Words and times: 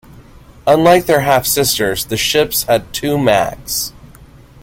Unlike 0.65 1.05
their 1.05 1.19
half-sisters, 1.19 2.05
the 2.05 2.17
ships 2.17 2.63
had 2.63 2.91
two 2.91 3.19
macks. 3.19 3.93